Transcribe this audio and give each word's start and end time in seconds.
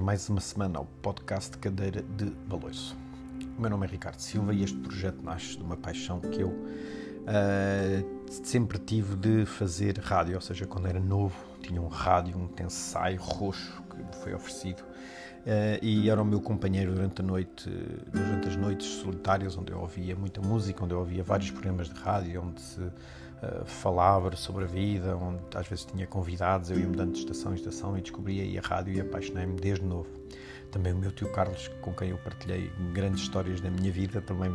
Mais 0.00 0.30
uma 0.30 0.40
semana 0.40 0.78
ao 0.78 0.86
podcast 1.02 1.58
Cadeira 1.58 2.00
de 2.00 2.30
Baloiço. 2.48 2.96
O 3.58 3.60
meu 3.60 3.68
nome 3.68 3.86
é 3.86 3.90
Ricardo 3.90 4.18
Silva 4.18 4.54
e 4.54 4.64
este 4.64 4.78
projeto 4.78 5.22
nasce 5.22 5.58
de 5.58 5.62
uma 5.62 5.76
paixão 5.76 6.20
que 6.20 6.40
eu 6.40 6.48
uh, 6.48 8.30
sempre 8.30 8.78
tive 8.78 9.14
de 9.14 9.44
fazer 9.44 9.98
rádio, 9.98 10.36
ou 10.36 10.40
seja, 10.40 10.66
quando 10.66 10.86
era 10.86 10.98
novo 10.98 11.36
tinha 11.62 11.82
um 11.82 11.88
rádio, 11.88 12.38
um 12.38 12.48
Tensai 12.48 13.16
roxo 13.16 13.82
que 13.90 13.96
me 13.98 14.12
foi 14.22 14.32
oferecido 14.32 14.80
uh, 14.80 15.84
e 15.84 16.08
era 16.08 16.22
o 16.22 16.24
meu 16.24 16.40
companheiro 16.40 16.94
durante 16.94 17.20
a 17.20 17.24
noite, 17.24 17.68
durante 18.10 18.48
as 18.48 18.56
noites 18.56 18.86
solitárias, 18.86 19.58
onde 19.58 19.70
eu 19.70 19.80
ouvia 19.80 20.16
muita 20.16 20.40
música, 20.40 20.82
onde 20.82 20.94
eu 20.94 20.98
ouvia 20.98 21.22
vários 21.22 21.50
programas 21.50 21.90
de 21.90 22.00
rádio, 22.00 22.42
onde 22.42 22.60
se 22.62 22.80
uh, 23.42 23.64
falava 23.64 24.34
sobre 24.36 24.64
a 24.64 24.66
vida, 24.66 25.16
onde 25.16 25.40
às 25.54 25.66
vezes 25.66 25.84
tinha 25.84 26.06
convidados, 26.06 26.70
eu 26.70 26.78
ia 26.78 26.86
mudando 26.86 27.12
de 27.12 27.18
estação 27.18 27.52
em 27.52 27.56
estação 27.56 27.96
e 27.96 28.00
descobria 28.00 28.42
aí 28.42 28.58
a 28.58 28.60
rádio 28.60 28.94
e 28.94 29.00
apaixonei-me 29.00 29.54
desde 29.54 29.84
novo. 29.84 30.08
Também 30.70 30.92
o 30.92 30.96
meu 30.96 31.10
tio 31.10 31.30
Carlos, 31.32 31.68
com 31.80 31.92
quem 31.92 32.10
eu 32.10 32.18
partilhei 32.18 32.70
grandes 32.92 33.22
histórias 33.22 33.60
da 33.60 33.70
minha 33.70 33.90
vida, 33.90 34.20
também 34.20 34.50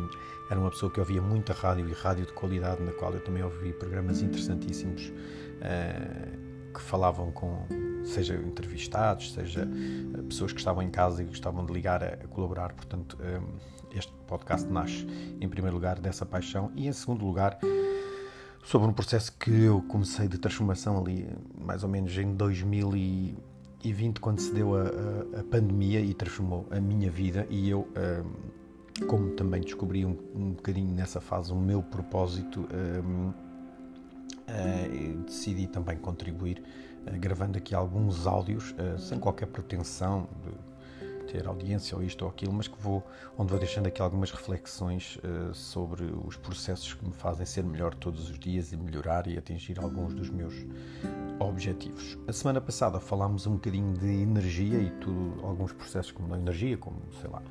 era 0.50 0.58
uma 0.58 0.70
pessoa 0.70 0.90
que 0.90 0.98
ouvia 0.98 1.20
muita 1.20 1.52
rádio 1.52 1.88
e 1.88 1.92
rádio 1.92 2.24
de 2.24 2.32
qualidade, 2.32 2.82
na 2.82 2.92
qual 2.92 3.12
eu 3.12 3.20
também 3.20 3.42
ouvi 3.42 3.72
programas 3.74 4.22
interessantíssimos 4.22 5.08
uh, 5.08 6.72
que 6.72 6.80
falavam 6.80 7.30
com, 7.32 7.66
seja 8.04 8.34
entrevistados, 8.34 9.32
seja 9.32 9.68
pessoas 10.28 10.52
que 10.52 10.58
estavam 10.58 10.82
em 10.82 10.90
casa 10.90 11.22
e 11.22 11.26
gostavam 11.26 11.64
de 11.66 11.72
ligar 11.72 12.02
a, 12.02 12.16
colaborar. 12.28 12.72
Portanto, 12.72 13.18
este 13.94 14.12
podcast 14.26 14.68
nasce, 14.70 15.06
em 15.40 15.48
primeiro 15.48 15.74
lugar, 15.74 15.98
dessa 15.98 16.26
paixão 16.26 16.70
e, 16.74 16.86
em 16.86 16.92
segundo 16.92 17.24
lugar, 17.24 17.58
sobre 18.66 18.88
um 18.88 18.92
processo 18.92 19.32
que 19.38 19.62
eu 19.62 19.80
comecei 19.82 20.26
de 20.26 20.38
transformação 20.38 20.98
ali, 20.98 21.28
mais 21.56 21.84
ou 21.84 21.88
menos 21.88 22.18
em 22.18 22.34
2020, 22.34 24.18
quando 24.20 24.40
se 24.40 24.52
deu 24.52 24.74
a, 24.74 24.80
a, 24.82 25.40
a 25.40 25.44
pandemia 25.44 26.00
e 26.00 26.12
transformou 26.12 26.66
a 26.72 26.80
minha 26.80 27.08
vida. 27.08 27.46
E 27.48 27.70
eu, 27.70 27.86
um, 29.00 29.06
como 29.06 29.30
também 29.36 29.60
descobri 29.60 30.04
um, 30.04 30.18
um 30.34 30.50
bocadinho 30.50 30.92
nessa 30.92 31.20
fase 31.20 31.52
o 31.52 31.56
meu 31.56 31.80
propósito, 31.80 32.66
um, 33.04 33.28
uh, 33.28 35.22
decidi 35.24 35.68
também 35.68 35.96
contribuir, 35.98 36.60
uh, 37.06 37.20
gravando 37.20 37.58
aqui 37.58 37.72
alguns 37.72 38.26
áudios, 38.26 38.72
uh, 38.72 38.98
sem 38.98 39.20
qualquer 39.20 39.46
pretensão 39.46 40.26
de 40.44 40.50
ter 41.36 41.46
audiência 41.46 41.96
ou 41.96 42.02
isto 42.02 42.22
ou 42.22 42.30
aquilo, 42.30 42.52
mas 42.52 42.66
que 42.66 42.80
vou, 42.80 43.06
onde 43.36 43.50
vou 43.50 43.58
deixando 43.58 43.86
aqui 43.86 44.00
algumas 44.00 44.30
reflexões 44.30 45.18
uh, 45.18 45.54
sobre 45.54 46.04
os 46.04 46.36
processos 46.36 46.94
que 46.94 47.04
me 47.04 47.12
fazem 47.12 47.44
ser 47.44 47.62
melhor 47.62 47.94
todos 47.94 48.30
os 48.30 48.38
dias 48.38 48.72
e 48.72 48.76
melhorar 48.76 49.26
e 49.26 49.36
atingir 49.36 49.78
alguns 49.78 50.14
dos 50.14 50.30
meus 50.30 50.54
objetivos. 51.38 52.16
A 52.26 52.32
semana 52.32 52.60
passada 52.60 52.98
falámos 52.98 53.46
um 53.46 53.52
bocadinho 53.52 53.92
de 53.92 54.06
energia 54.06 54.78
e 54.78 54.90
tudo, 54.92 55.44
alguns 55.44 55.72
processos 55.72 56.10
como 56.10 56.32
a 56.34 56.38
energia, 56.38 56.78
como, 56.78 56.96
sei 57.20 57.28
lá, 57.28 57.42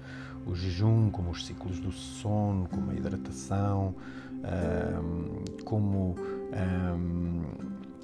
o 0.47 0.55
jejum, 0.55 1.11
como 1.11 1.29
os 1.29 1.45
ciclos 1.45 1.79
do 1.79 1.91
sono, 1.91 2.67
como 2.67 2.89
a 2.89 2.95
hidratação, 2.95 3.95
um, 4.43 5.63
como 5.63 6.15
um, 6.17 7.43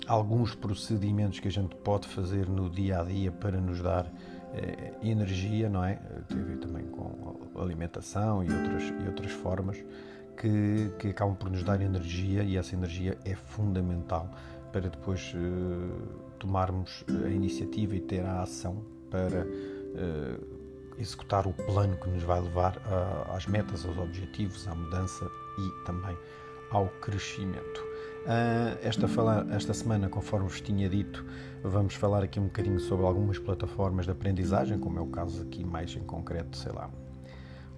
alguns 0.07 0.53
procedimentos 0.53 1.39
que 1.39 1.47
a 1.47 1.51
gente 1.51 1.75
pode 1.77 2.07
fazer 2.07 2.47
no 2.47 2.69
dia 2.69 2.99
a 2.99 3.03
dia 3.03 3.31
para 3.31 3.59
nos 3.59 3.81
dar 3.81 4.11
eh, 4.53 4.93
energia, 5.03 5.69
não 5.69 5.83
é? 5.83 5.95
Tem 6.27 6.39
a 6.39 6.43
ver 6.43 6.57
também 6.57 6.85
com 6.85 7.37
alimentação 7.55 8.43
e 8.43 8.51
outras, 8.51 8.83
e 8.83 9.07
outras 9.07 9.31
formas 9.31 9.77
que, 10.37 10.91
que 10.99 11.09
acabam 11.09 11.35
por 11.35 11.49
nos 11.49 11.63
dar 11.63 11.81
energia 11.81 12.43
e 12.43 12.57
essa 12.57 12.75
energia 12.75 13.17
é 13.25 13.35
fundamental 13.35 14.29
para 14.71 14.89
depois 14.89 15.33
eh, 15.35 16.19
tomarmos 16.39 17.03
a 17.25 17.29
iniciativa 17.29 17.95
e 17.95 18.01
ter 18.01 18.25
a 18.25 18.41
ação 18.41 18.83
para 19.09 19.45
eh, 19.45 20.39
executar 20.97 21.47
o 21.47 21.53
plano 21.53 21.97
que 21.97 22.09
nos 22.09 22.23
vai 22.23 22.39
levar 22.41 22.77
a, 22.85 23.35
às 23.35 23.45
metas, 23.45 23.85
aos 23.85 23.97
objetivos, 23.97 24.67
à 24.67 24.75
mudança 24.75 25.25
e 25.57 25.85
também 25.85 26.17
ao 26.71 26.87
crescimento. 27.01 27.90
Uh, 28.21 28.77
esta, 28.83 29.07
fala, 29.07 29.47
esta 29.49 29.73
semana, 29.73 30.07
conforme 30.07 30.47
vos 30.47 30.61
tinha 30.61 30.87
dito, 30.87 31.25
vamos 31.63 31.95
falar 31.95 32.21
aqui 32.21 32.39
um 32.39 32.43
bocadinho 32.43 32.79
sobre 32.79 33.03
algumas 33.03 33.39
plataformas 33.39 34.05
de 34.05 34.11
aprendizagem, 34.11 34.77
como 34.77 34.99
é 34.99 35.01
o 35.01 35.07
caso 35.07 35.41
aqui 35.41 35.63
mais 35.63 35.95
em 35.95 36.03
concreto, 36.03 36.55
sei 36.55 36.71
lá, 36.71 36.87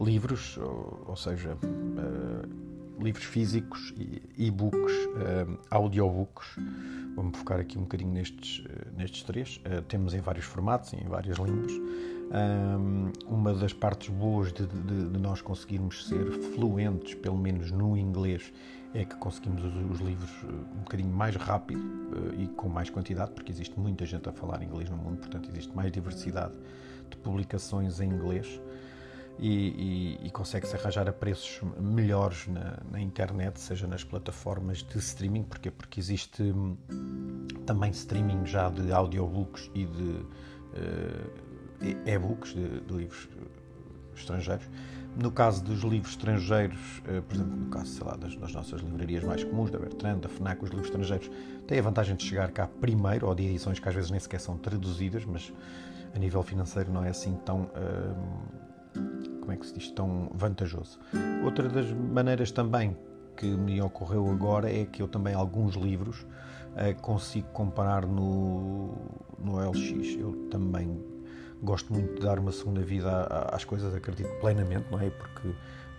livros, 0.01 0.57
ou, 0.57 1.05
ou 1.07 1.15
seja, 1.15 1.55
uh, 1.55 3.01
livros 3.01 3.23
físicos, 3.23 3.93
e-books, 4.37 4.93
uh, 5.05 5.57
audiobooks. 5.71 6.57
Vamos 7.15 7.37
focar 7.37 7.61
aqui 7.61 7.77
um 7.77 7.83
bocadinho 7.83 8.11
nestes, 8.11 8.65
nestes 8.97 9.23
três. 9.23 9.61
temos 9.87 10.13
em 10.13 10.19
vários 10.19 10.45
formatos, 10.45 10.93
em 10.93 11.07
várias 11.07 11.37
línguas. 11.37 11.71
uma 13.27 13.53
das 13.53 13.71
partes 13.71 14.09
boas 14.09 14.51
de, 14.51 14.65
de, 14.65 15.09
de 15.09 15.19
nós 15.19 15.39
conseguirmos 15.41 16.07
ser 16.07 16.31
fluentes, 16.55 17.13
pelo 17.13 17.37
menos 17.37 17.71
no 17.71 17.95
inglês, 17.95 18.51
é 18.93 19.05
que 19.05 19.15
conseguimos 19.15 19.63
os, 19.63 19.91
os 19.91 19.99
livros 19.99 20.31
eh, 20.43 20.47
um 20.47 20.79
bocadinho 20.79 21.11
mais 21.11 21.35
rápido 21.35 21.81
uh, 21.81 22.39
e 22.39 22.47
com 22.47 22.69
mais 22.69 22.89
quantidade, 22.89 23.31
porque 23.31 23.51
existe 23.51 23.79
muita 23.79 24.05
gente 24.05 24.29
a 24.29 24.31
falar 24.31 24.61
inglês 24.61 24.89
no 24.89 24.97
mundo, 24.97 25.17
portanto 25.17 25.49
existe 25.49 25.75
mais 25.75 25.91
diversidade 25.91 26.53
de 27.09 27.17
publicações 27.17 27.99
em 27.99 28.09
inglês 28.09 28.61
e, 29.39 30.19
e, 30.21 30.27
e 30.27 30.29
consegue-se 30.29 30.75
arranjar 30.75 31.09
a 31.09 31.13
preços 31.13 31.61
melhores 31.79 32.47
na, 32.47 32.79
na, 32.91 32.99
internet, 32.99 33.59
seja 33.59 33.87
nas 33.87 34.03
plataformas 34.03 34.83
de 34.83 34.99
streaming, 34.99 35.43
porque 35.43 35.71
porque 35.71 35.99
existe 35.99 36.43
hum, 36.43 36.77
também 37.65 37.89
streaming 37.91 38.45
já 38.45 38.69
de 38.69 38.91
audiobooks 38.91 39.71
e 39.73 39.85
de 39.85 40.03
uh, 40.03 41.97
e-books 42.05 42.53
de, 42.53 42.81
de 42.81 42.93
livros 42.93 43.27
estrangeiros 44.15 44.69
no 45.15 45.31
caso 45.31 45.63
dos 45.63 45.81
livros 45.81 46.11
estrangeiros, 46.11 47.01
eh, 47.07 47.21
por 47.21 47.35
exemplo, 47.35 47.55
no 47.55 47.69
caso 47.69 47.85
sei 47.87 48.07
lá, 48.07 48.15
das, 48.15 48.35
das, 48.35 48.53
nossas 48.53 48.81
livrarias 48.81 49.23
mais 49.23 49.43
comuns, 49.43 49.69
da 49.69 49.77
Bertrand, 49.77 50.19
da 50.19 50.29
FNAC, 50.29 50.63
os 50.63 50.69
livros 50.69 50.87
estrangeiros 50.87 51.29
têm 51.67 51.79
a 51.79 51.81
vantagem 51.81 52.15
de 52.15 52.23
chegar 52.23 52.51
cá 52.51 52.67
primeiro, 52.67 53.27
ou 53.27 53.35
de 53.35 53.43
edições 53.43 53.79
que 53.79 53.87
às 53.87 53.95
vezes 53.95 54.09
nem 54.09 54.19
sequer 54.19 54.39
são 54.39 54.57
traduzidas, 54.57 55.25
mas 55.25 55.53
a 56.15 56.19
nível 56.19 56.41
financeiro 56.43 56.91
não 56.91 57.03
é 57.03 57.09
assim 57.09 57.37
tão. 57.45 57.69
Hum, 58.95 59.39
como 59.39 59.51
é 59.51 59.57
que 59.57 59.65
se 59.65 59.73
diz? 59.73 59.91
Tão 59.91 60.31
vantajoso. 60.33 60.99
Outra 61.43 61.67
das 61.67 61.91
maneiras 61.91 62.51
também 62.51 62.95
que 63.35 63.45
me 63.45 63.81
ocorreu 63.81 64.29
agora 64.29 64.71
é 64.71 64.85
que 64.85 65.01
eu 65.01 65.07
também 65.07 65.33
alguns 65.33 65.75
livros 65.75 66.21
uh, 66.21 67.01
consigo 67.01 67.47
comparar 67.49 68.05
no, 68.05 68.95
no 69.37 69.57
LX. 69.69 70.15
Eu 70.17 70.47
também 70.49 71.03
gosto 71.63 71.91
muito 71.93 72.15
de 72.15 72.21
dar 72.21 72.37
uma 72.37 72.51
segunda 72.51 72.81
vida 72.81 73.23
às 73.51 73.63
coisas, 73.63 73.95
acredito 73.95 74.29
plenamente, 74.39 74.85
não 74.91 74.99
é? 74.99 75.09
Porque 75.09 75.49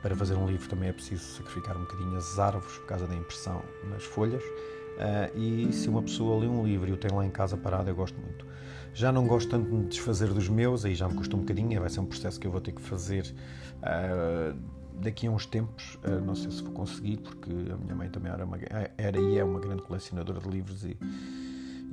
para 0.03 0.15
fazer 0.15 0.35
um 0.35 0.47
livro 0.47 0.69
também 0.69 0.91
é 0.91 0.93
preciso 0.93 1.23
sacrificar 1.23 1.77
um 1.77 1.81
bocadinho 1.81 2.15
as 2.17 2.39
árvores 2.39 2.77
por 2.77 2.87
causa 2.87 3.07
da 3.07 3.15
impressão 3.15 3.63
nas 3.91 4.05
folhas. 4.05 4.43
Uh, 4.45 5.39
e 5.39 5.73
se 5.73 5.89
uma 5.89 6.03
pessoa 6.03 6.39
lê 6.39 6.47
um 6.47 6.65
livro 6.65 6.89
e 6.89 6.93
o 6.93 6.97
tem 6.97 7.11
lá 7.11 7.25
em 7.25 7.31
casa 7.31 7.57
parado, 7.57 7.89
eu 7.89 7.95
gosto 7.95 8.21
muito. 8.21 8.47
Já 8.93 9.11
não 9.11 9.27
gosto 9.27 9.49
tanto 9.49 9.69
de 9.69 9.75
me 9.75 9.87
desfazer 9.87 10.29
dos 10.29 10.49
meus, 10.49 10.85
aí 10.85 10.95
já 10.95 11.09
me 11.09 11.15
custa 11.15 11.35
um 11.35 11.41
bocadinho, 11.41 11.81
vai 11.81 11.91
ser 11.91 12.01
um 12.01 12.07
processo 12.07 12.39
que 12.39 12.47
eu 12.47 12.51
vou 12.51 12.61
ter 12.61 12.73
que 12.73 12.83
fazer 12.83 13.35
uh, 13.79 14.57
daqui 15.01 15.27
a 15.27 15.31
uns 15.31 15.47
tempos. 15.47 15.99
Uh, 16.05 16.21
não 16.25 16.35
sei 16.35 16.51
se 16.51 16.63
vou 16.63 16.73
conseguir, 16.73 17.17
porque 17.17 17.51
a 17.51 17.77
minha 17.77 17.95
mãe 17.95 18.09
também 18.11 18.31
era, 18.31 18.45
uma, 18.45 18.59
era 18.97 19.19
e 19.19 19.39
é 19.39 19.43
uma 19.43 19.59
grande 19.59 19.83
colecionadora 19.83 20.39
de 20.39 20.49
livros 20.49 20.85
e 20.85 20.97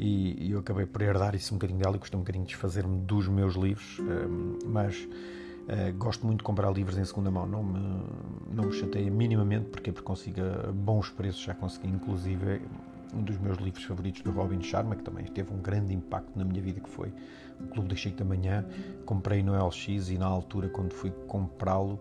e, 0.02 0.48
e, 0.48 0.52
eu 0.52 0.60
acabei 0.60 0.86
por 0.86 1.02
herdar 1.02 1.36
isso 1.36 1.54
um 1.54 1.58
bocadinho 1.58 1.80
dela 1.80 1.96
e 1.96 2.00
gostei 2.00 2.18
um 2.18 2.24
bocadinho 2.24 2.44
de 2.44 2.50
desfazer-me 2.50 3.00
dos 3.02 3.28
meus 3.28 3.56
livros, 3.56 4.00
um, 4.00 4.58
mas 4.66 4.98
uh, 4.98 5.94
gosto 5.98 6.26
muito 6.26 6.40
de 6.40 6.44
comprar 6.44 6.72
livros 6.72 6.98
em 6.98 7.06
segunda 7.06 7.30
mão, 7.30 7.46
não 7.46 7.64
me, 7.64 8.04
não 8.52 8.64
me 8.66 8.74
chateia 8.74 9.12
minimamente, 9.12 9.66
porque 9.70 9.92
porque 9.92 10.06
consigo 10.06 10.42
bons 10.74 11.10
preços, 11.10 11.42
já 11.42 11.54
consegui 11.54 11.88
inclusive 11.88 12.62
um 13.14 13.22
dos 13.22 13.38
meus 13.38 13.58
livros 13.58 13.84
favoritos 13.84 14.22
do 14.22 14.32
Robin 14.32 14.62
Sharma, 14.62 14.96
que 14.96 15.04
também 15.04 15.26
teve 15.26 15.54
um 15.54 15.62
grande 15.62 15.94
impacto 15.94 16.32
na 16.36 16.46
minha 16.46 16.62
vida, 16.62 16.80
que 16.80 16.90
foi 16.90 17.14
o 17.60 17.68
Clube 17.68 17.90
das 17.90 18.02
5 18.02 18.18
da 18.18 18.26
Manhã. 18.26 18.66
Comprei 19.06 19.44
no 19.44 19.54
LX 19.54 20.10
e 20.10 20.18
na 20.18 20.26
altura, 20.26 20.70
quando 20.70 20.94
fui 20.94 21.12
comprá-lo, 21.28 22.00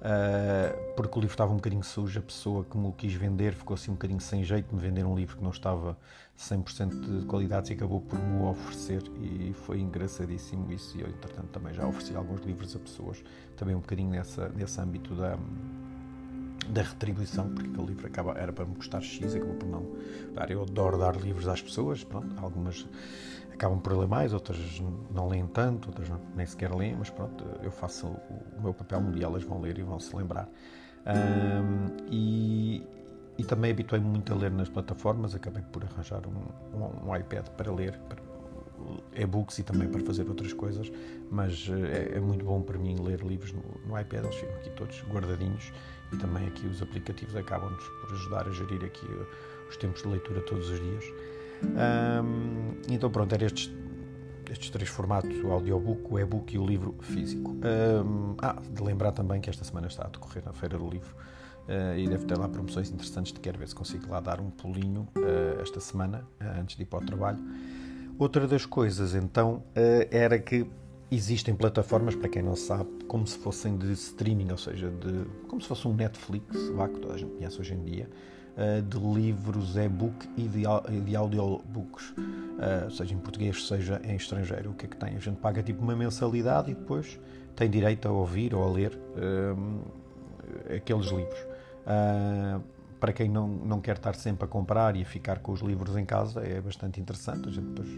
uh, 0.00 0.94
porque 0.94 1.18
o 1.18 1.20
livro 1.20 1.34
estava 1.34 1.52
um 1.52 1.56
bocadinho 1.56 1.82
sujo, 1.82 2.18
a 2.18 2.22
pessoa 2.22 2.64
que 2.64 2.76
me 2.76 2.88
o 2.88 2.92
quis 2.92 3.12
vender 3.14 3.54
ficou 3.54 3.74
assim 3.74 3.90
um 3.90 3.94
bocadinho 3.94 4.20
sem 4.20 4.42
jeito 4.44 4.68
de 4.68 4.74
me 4.74 4.80
vender 4.80 5.04
um 5.04 5.14
livro 5.14 5.36
que 5.36 5.42
não 5.42 5.50
estava 5.50 5.96
100% 6.38 7.20
de 7.20 7.26
qualidade 7.26 7.72
e 7.72 7.76
acabou 7.76 8.00
por 8.00 8.18
me 8.18 8.42
oferecer 8.44 9.02
e 9.20 9.52
foi 9.52 9.80
engraçadíssimo 9.80 10.72
isso 10.72 10.96
e 10.96 11.02
eu 11.02 11.08
entretanto 11.08 11.48
também 11.48 11.74
já 11.74 11.86
ofereci 11.86 12.14
alguns 12.16 12.40
livros 12.42 12.74
a 12.74 12.78
pessoas 12.78 13.22
também 13.56 13.74
um 13.74 13.80
bocadinho 13.80 14.10
nessa, 14.10 14.48
nesse 14.48 14.80
âmbito 14.80 15.14
da, 15.14 15.38
da 16.70 16.82
retribuição, 16.82 17.48
porque 17.50 17.68
aquele 17.68 17.86
livro 17.86 18.06
acaba, 18.06 18.32
era 18.38 18.52
para 18.52 18.64
me 18.64 18.74
custar 18.74 19.02
X, 19.02 19.34
acabou 19.34 19.54
por 19.56 19.68
não 19.68 19.86
dar. 20.34 20.50
Eu 20.50 20.62
adoro 20.62 20.98
dar 20.98 21.16
livros 21.16 21.48
às 21.48 21.60
pessoas, 21.60 22.04
pronto, 22.04 22.28
algumas 22.38 22.86
acabam 23.60 23.78
por 23.78 23.94
ler 23.94 24.08
mais, 24.08 24.32
outras 24.32 24.58
não 25.10 25.28
leem 25.28 25.46
tanto, 25.46 25.88
outras 25.90 26.08
nem 26.34 26.46
sequer 26.46 26.74
leem, 26.74 26.96
mas 26.96 27.10
pronto, 27.10 27.44
eu 27.62 27.70
faço 27.70 28.06
o, 28.06 28.62
meu 28.62 28.72
papel 28.72 29.02
dia 29.12 29.24
elas 29.24 29.42
vão 29.42 29.60
ler 29.60 29.78
e 29.78 29.82
vão 29.82 30.00
se 30.00 30.16
lembrar. 30.16 30.48
Um, 31.06 31.96
e, 32.10 32.82
e 33.36 33.44
também 33.44 33.70
habituei-me 33.70 34.06
muito 34.06 34.32
a 34.32 34.36
ler 34.36 34.50
nas 34.50 34.70
plataformas, 34.70 35.34
acabei 35.34 35.62
por 35.70 35.84
arranjar 35.84 36.22
um, 36.26 36.78
um, 36.78 37.10
um, 37.10 37.16
iPad 37.16 37.48
para 37.50 37.70
ler, 37.70 37.98
para 38.08 38.18
e-books 39.14 39.58
e 39.58 39.62
também 39.62 39.88
para 39.88 40.00
fazer 40.00 40.26
outras 40.26 40.54
coisas, 40.54 40.90
mas 41.30 41.68
é, 41.92 42.16
é 42.16 42.20
muito 42.20 42.46
bom 42.46 42.62
para 42.62 42.78
mim 42.78 42.96
ler 42.98 43.20
livros 43.20 43.52
no, 43.52 43.62
no, 43.86 44.00
iPad, 44.00 44.24
eles 44.24 44.36
ficam 44.36 44.54
aqui 44.56 44.70
todos 44.70 45.02
guardadinhos 45.10 45.70
e 46.10 46.16
também 46.16 46.48
aqui 46.48 46.66
os 46.66 46.80
aplicativos 46.80 47.36
acabam-nos 47.36 47.84
por 47.84 48.12
ajudar 48.12 48.48
a 48.48 48.50
gerir 48.52 48.82
aqui 48.82 49.06
os 49.68 49.76
tempos 49.76 50.02
de 50.02 50.08
leitura 50.08 50.40
todos 50.40 50.70
os 50.70 50.80
dias. 50.80 51.04
Um, 51.64 52.74
então 52.88 53.10
pronto, 53.10 53.32
eram 53.34 53.46
estes, 53.46 53.70
estes 54.50 54.70
três 54.70 54.88
formatos, 54.88 55.36
o 55.42 55.50
audiobook, 55.50 56.12
o 56.12 56.18
e-book 56.18 56.54
e 56.54 56.58
o 56.58 56.66
livro 56.66 56.94
físico. 57.00 57.50
Um, 57.50 58.36
ah, 58.40 58.56
de 58.70 58.82
lembrar 58.82 59.12
também 59.12 59.40
que 59.40 59.50
esta 59.50 59.64
semana 59.64 59.86
está 59.86 60.04
a 60.04 60.08
decorrer 60.08 60.44
na 60.44 60.52
Feira 60.52 60.78
do 60.78 60.88
Livro 60.88 61.14
uh, 61.68 61.96
e 61.96 62.08
deve 62.08 62.24
ter 62.24 62.36
lá 62.36 62.48
promoções 62.48 62.90
interessantes, 62.90 63.32
de 63.32 63.40
quero 63.40 63.58
ver 63.58 63.68
se 63.68 63.74
consigo 63.74 64.10
lá 64.10 64.20
dar 64.20 64.40
um 64.40 64.50
pulinho 64.50 65.08
uh, 65.16 65.60
esta 65.60 65.80
semana, 65.80 66.26
uh, 66.40 66.60
antes 66.60 66.76
de 66.76 66.82
ir 66.82 66.86
para 66.86 66.98
o 66.98 67.06
trabalho. 67.06 67.38
Outra 68.18 68.46
das 68.46 68.66
coisas, 68.66 69.14
então, 69.14 69.62
era 70.10 70.38
que 70.38 70.66
existem 71.10 71.54
plataformas, 71.54 72.14
para 72.14 72.28
quem 72.28 72.42
não 72.42 72.54
sabe, 72.54 72.90
como 73.08 73.26
se 73.26 73.38
fossem 73.38 73.78
de 73.78 73.90
streaming, 73.92 74.50
ou 74.50 74.58
seja, 74.58 74.90
de, 74.90 75.24
como 75.48 75.58
se 75.58 75.66
fosse 75.66 75.88
um 75.88 75.94
Netflix, 75.94 76.68
vá, 76.74 76.86
que 76.86 77.00
toda 77.00 77.14
a 77.14 77.16
gente 77.16 77.32
conhece 77.32 77.58
hoje 77.58 77.72
em 77.72 77.82
dia, 77.82 78.10
de 78.88 78.98
livros 78.98 79.76
e-book 79.76 80.28
e 80.36 80.48
de, 80.48 81.16
audiobooks, 81.16 82.14
seja 82.90 83.14
em 83.14 83.18
português, 83.18 83.66
seja 83.66 84.00
em 84.04 84.16
estrangeiro. 84.16 84.70
O 84.70 84.74
que 84.74 84.86
é 84.86 84.88
que 84.88 84.96
tem? 84.96 85.16
A 85.16 85.20
gente 85.20 85.38
paga 85.38 85.62
tipo 85.62 85.82
uma 85.82 85.96
mensalidade 85.96 86.70
e 86.70 86.74
depois 86.74 87.18
tem 87.56 87.70
direito 87.70 88.06
a 88.06 88.10
ouvir 88.10 88.54
ou 88.54 88.62
a 88.62 88.70
ler 88.70 88.98
aqueles 90.76 91.06
livros. 91.06 91.38
Para 93.00 93.14
quem 93.14 93.30
não, 93.30 93.48
não 93.48 93.80
quer 93.80 93.96
estar 93.96 94.14
sempre 94.14 94.44
a 94.44 94.46
comprar 94.46 94.94
e 94.94 95.00
a 95.00 95.06
ficar 95.06 95.38
com 95.38 95.52
os 95.52 95.60
livros 95.60 95.96
em 95.96 96.04
casa, 96.04 96.40
é 96.44 96.60
bastante 96.60 97.00
interessante. 97.00 97.48
A 97.48 97.50
gente 97.50 97.68
depois 97.68 97.88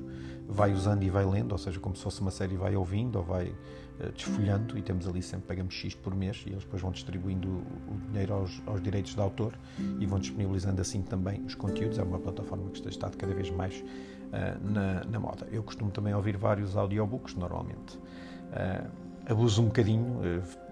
vai 0.49 0.73
usando 0.73 1.03
e 1.03 1.11
vai 1.11 1.25
lendo, 1.25 1.51
ou 1.51 1.59
seja, 1.59 1.81
como 1.81 1.97
se 1.97 2.03
fosse 2.05 2.21
uma 2.21 2.31
série, 2.31 2.57
vai 2.57 2.77
ouvindo 2.77 3.17
ou 3.17 3.25
vai 3.25 3.49
uh, 3.49 4.13
desfolhando 4.15 4.79
e 4.79 4.83
temos 4.83 5.09
ali 5.09 5.21
sempre, 5.21 5.49
pagamos 5.49 5.75
X 5.75 5.97
por 5.97 6.15
mês 6.15 6.45
e 6.47 6.51
eles 6.51 6.63
depois 6.63 6.81
vão 6.81 6.93
distribuindo 6.93 7.49
o, 7.49 8.11
dinheiro 8.11 8.35
aos, 8.35 8.63
aos, 8.65 8.81
direitos 8.81 9.15
de 9.15 9.21
autor 9.21 9.59
e 9.99 10.07
vão 10.07 10.21
disponibilizando 10.21 10.81
assim 10.81 11.03
também 11.03 11.43
os 11.45 11.57
conteúdos. 11.57 11.99
É 11.99 12.03
uma 12.05 12.21
plataforma 12.21 12.71
que 12.71 12.79
está, 12.79 12.89
está 12.89 13.11
cada 13.11 13.35
vez 13.35 13.51
mais 13.51 13.81
uh, 13.81 14.71
na, 14.71 15.03
na, 15.05 15.19
moda. 15.19 15.49
Eu 15.51 15.65
costumo 15.65 15.91
também 15.91 16.15
ouvir 16.15 16.37
vários 16.37 16.77
audiobooks, 16.77 17.35
normalmente. 17.35 17.97
Uh, 17.97 18.89
abuso 19.27 19.63
um 19.63 19.67
bocadinho, 19.67 20.21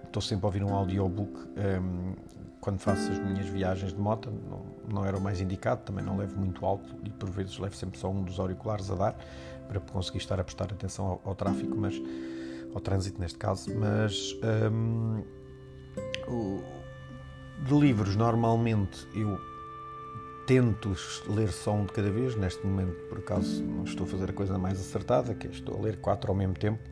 estou 0.05 0.23
sempre 0.23 0.45
a 0.45 0.49
ouvir 0.49 0.63
um 0.63 0.75
audiobook 0.75 1.33
um, 1.33 2.15
quando 2.61 2.79
faço 2.79 3.11
as 3.11 3.19
minhas 3.19 3.47
viagens 3.47 3.93
de 3.93 3.99
moto, 3.99 4.31
não, 4.31 4.67
não, 4.93 5.05
era 5.05 5.17
o 5.17 5.21
mais 5.21 5.41
indicado, 5.41 5.83
também 5.83 6.05
não 6.05 6.17
levo 6.17 6.39
muito 6.39 6.65
alto 6.65 6.95
e 7.05 7.11
por 7.11 7.31
vezes 7.31 7.59
levo 7.59 7.75
sempre 7.75 7.99
só 7.99 8.11
um 8.11 8.23
dos 8.23 8.39
auriculares 8.39 8.91
a 8.91 8.95
dar 8.95 9.17
para 9.67 9.81
conseguir 9.81 10.19
estar 10.19 10.39
a 10.39 10.45
prestar 10.45 10.65
atenção 10.65 11.07
ao, 11.07 11.23
ao 11.25 11.37
mas 11.77 12.01
ao 12.75 12.81
trânsito 12.81 13.21
neste 13.21 13.39
caso, 13.39 13.75
mas 13.77 14.37
um, 14.71 15.23
de 17.65 17.75
livros 17.75 18.15
normalmente 18.15 19.09
eu 19.15 19.39
tento 20.47 20.95
ler 21.29 21.51
só 21.51 21.73
um 21.73 21.87
de 21.87 21.93
cada 21.93 22.11
vez, 22.11 22.35
neste 22.37 22.67
momento 22.67 22.97
por 23.09 23.19
acaso 23.19 23.63
não 23.63 23.85
estou 23.85 24.07
a 24.07 24.09
fazer 24.11 24.31
a 24.31 24.33
coisa 24.33 24.59
mais 24.59 24.81
acertada, 24.81 25.35
que 25.35 25.47
é 25.47 25.51
estou 25.51 25.79
a 25.79 25.81
ler 25.81 25.99
quatro 26.01 26.31
ao 26.31 26.37
mesmo 26.37 26.55
tempo 26.55 26.83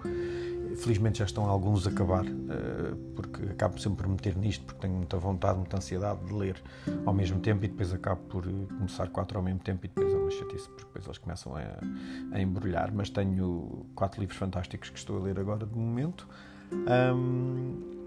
Felizmente 0.79 1.19
já 1.19 1.25
estão 1.25 1.45
alguns 1.47 1.87
a 1.87 1.91
acabar, 1.91 2.25
eh, 2.25 2.95
porque 3.17 3.43
acabo 3.51 3.79
sempre 3.81 4.05
por 4.05 4.09
meter 4.09 4.37
nisto, 4.37 4.65
porque 4.65 4.81
tenho 4.81 4.95
muita 4.95 5.17
vontade, 5.17 5.59
muita 5.59 5.77
ansiedade 5.77 6.25
de 6.25 6.33
ler 6.33 6.63
ao 7.05 7.13
mesmo 7.13 7.41
tempo 7.41 7.65
e 7.65 7.69
depois 7.69 7.93
acabo 7.93 8.21
por 8.29 8.47
eh, 8.47 8.51
começar 8.77 9.09
quatro 9.09 9.39
ao 9.39 9.45
mesmo 9.45 9.61
tempo 9.61 9.85
e 9.85 9.89
depois 9.89 10.13
é 10.13 10.17
uma 10.17 10.31
chatice, 10.31 10.69
porque 10.69 10.85
depois 10.85 11.05
eles 11.05 11.19
começam 11.19 11.57
a, 11.57 12.37
a 12.37 12.41
embrulhar. 12.41 12.93
Mas 12.93 13.11
tenho 13.11 13.87
quatro 13.95 14.21
livros 14.21 14.39
fantásticos 14.39 14.91
que 14.91 14.99
estou 14.99 15.19
a 15.19 15.21
ler 15.21 15.39
agora 15.39 15.67
de 15.67 15.77
momento. 15.77 16.29
Um, 16.73 17.99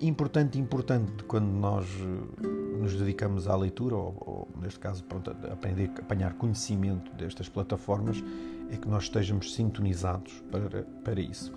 importante, 0.00 0.58
importante 0.58 1.24
quando 1.24 1.46
nós 1.46 1.86
eh, 1.86 2.46
nos 2.80 2.94
dedicamos 2.94 3.48
à 3.48 3.56
leitura, 3.56 3.94
ou, 3.94 4.14
ou 4.20 4.48
neste 4.60 4.78
caso, 4.78 5.02
pronto, 5.04 5.30
a 5.30 5.52
aprender, 5.52 5.90
a 5.96 6.00
apanhar 6.00 6.34
conhecimento 6.34 7.12
destas 7.12 7.48
plataformas, 7.48 8.22
é 8.70 8.76
que 8.76 8.88
nós 8.88 9.04
estejamos 9.04 9.54
sintonizados 9.54 10.42
para, 10.50 10.82
para 11.04 11.20
isso. 11.20 11.52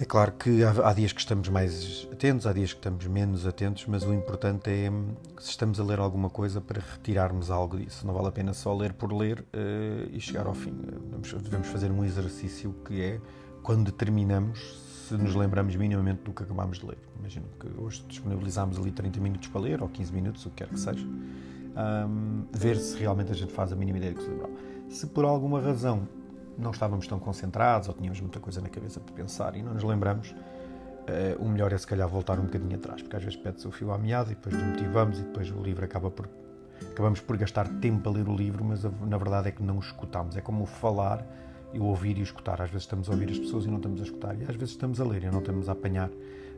É 0.00 0.04
claro 0.04 0.32
que 0.32 0.64
há, 0.64 0.70
há, 0.88 0.92
dias 0.92 1.12
que 1.12 1.20
estamos 1.20 1.48
mais 1.48 2.08
atentos, 2.10 2.46
há 2.46 2.52
dias 2.52 2.72
que 2.72 2.78
estamos 2.78 3.06
menos 3.06 3.46
atentos, 3.46 3.86
mas 3.86 4.02
o 4.02 4.12
importante 4.12 4.68
é 4.68 4.90
se 5.38 5.50
estamos 5.50 5.78
a 5.78 5.84
ler 5.84 6.00
alguma 6.00 6.28
coisa 6.28 6.60
para 6.60 6.80
retirarmos 6.80 7.50
algo 7.50 7.78
disso. 7.78 8.06
Não 8.06 8.14
vale 8.14 8.28
a 8.28 8.32
pena 8.32 8.52
só 8.52 8.74
ler 8.76 8.94
por 8.94 9.12
ler 9.12 9.40
uh, 9.40 10.10
e 10.10 10.18
chegar 10.20 10.46
ao 10.46 10.54
fim. 10.54 10.74
Devemos 11.42 11.68
fazer 11.68 11.90
um 11.90 12.04
exercício 12.04 12.74
que 12.84 13.00
é 13.00 13.20
quando 13.62 13.92
terminamos, 13.92 14.58
se 15.08 15.14
nos 15.14 15.34
lembramos 15.34 15.76
minimamente 15.76 16.22
do 16.22 16.32
que 16.32 16.42
acabámos 16.42 16.80
de 16.80 16.86
ler. 16.86 16.98
Imagino 17.20 17.46
que 17.60 17.68
hoje 17.80 18.04
disponibilizámos 18.08 18.78
ali 18.78 18.90
30 18.90 19.20
minutos 19.20 19.48
para 19.48 19.60
ler, 19.60 19.82
ou 19.82 19.88
15 19.88 20.12
minutos, 20.12 20.46
o 20.46 20.50
que 20.50 20.56
quer 20.56 20.68
que 20.68 20.80
seja. 20.80 21.06
Um, 21.06 22.44
ver 22.52 22.76
se 22.76 22.98
realmente 22.98 23.30
a 23.30 23.34
gente 23.34 23.52
faz 23.52 23.72
a 23.72 23.76
mínima 23.76 23.98
ideia 23.98 24.12
do 24.12 24.18
que 24.18 24.24
se 24.24 24.30
lembrou. 24.30 24.50
Se 24.92 25.06
por 25.06 25.24
alguma 25.24 25.58
razão 25.58 26.06
não 26.58 26.70
estávamos 26.70 27.06
tão 27.06 27.18
concentrados 27.18 27.88
ou 27.88 27.94
tínhamos 27.94 28.20
muita 28.20 28.38
coisa 28.38 28.60
na 28.60 28.68
cabeça 28.68 29.00
para 29.00 29.14
pensar 29.14 29.56
e 29.56 29.62
não 29.62 29.72
nos 29.72 29.82
lembramos, 29.82 30.32
uh, 30.32 31.42
o 31.42 31.48
melhor 31.48 31.72
é 31.72 31.78
se 31.78 31.86
calhar 31.86 32.06
voltar 32.06 32.38
um 32.38 32.44
bocadinho 32.44 32.76
atrás, 32.76 33.00
porque 33.00 33.16
às 33.16 33.24
vezes 33.24 33.38
pede-se 33.38 33.66
o 33.66 33.70
fio 33.70 33.90
à 33.90 33.96
meada 33.96 34.30
e 34.30 34.34
depois 34.34 34.54
desmotivamos 34.54 35.18
e 35.18 35.22
depois 35.22 35.50
o 35.50 35.62
livro 35.62 35.82
acaba 35.82 36.10
por. 36.10 36.28
Acabamos 36.90 37.20
por 37.20 37.38
gastar 37.38 37.66
tempo 37.80 38.06
a 38.06 38.12
ler 38.12 38.28
o 38.28 38.36
livro, 38.36 38.62
mas 38.62 38.84
na 38.84 39.16
verdade 39.16 39.48
é 39.48 39.50
que 39.50 39.62
não 39.62 39.78
o 39.78 39.80
escutamos. 39.80 40.36
É 40.36 40.42
como 40.42 40.64
o 40.64 40.66
falar 40.66 41.24
e 41.72 41.78
o 41.78 41.84
ouvir 41.84 42.18
e 42.18 42.20
o 42.20 42.24
escutar. 42.24 42.60
Às 42.60 42.68
vezes 42.68 42.82
estamos 42.82 43.08
a 43.08 43.12
ouvir 43.12 43.30
as 43.30 43.38
pessoas 43.38 43.64
e 43.64 43.68
não 43.68 43.78
estamos 43.78 43.98
a 43.98 44.04
escutar, 44.04 44.38
e 44.38 44.42
às 44.42 44.56
vezes 44.56 44.70
estamos 44.70 45.00
a 45.00 45.04
ler 45.04 45.22
e 45.22 45.30
não 45.30 45.38
estamos 45.38 45.70
a 45.70 45.72
apanhar 45.72 46.10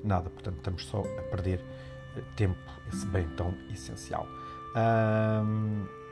nada. 0.03 0.29
Portanto, 0.29 0.57
estamos 0.57 0.85
só 0.87 1.03
a 1.03 1.23
perder 1.31 1.61
uh, 2.17 2.23
tempo, 2.35 2.59
esse 2.93 3.07
bem 3.07 3.29
tão 3.37 3.55
essencial. 3.71 4.27
Um, 4.75 6.04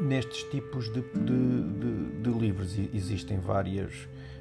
nestes 0.00 0.42
tipos 0.44 0.86
de, 0.92 1.00
de, 1.00 1.62
de, 1.78 2.22
de 2.22 2.30
livros 2.30 2.76
existem 2.94 3.38
várias, 3.38 3.92